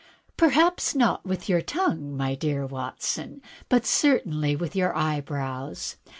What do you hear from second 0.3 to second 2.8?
"Perhaps not w^th your tongue, my dear